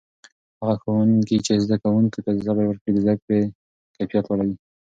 [0.59, 3.39] هغه ښوونکي چې زده کوونکو ته صبر وکړي، د زده کړې
[3.95, 4.55] کیفیت لوړوي.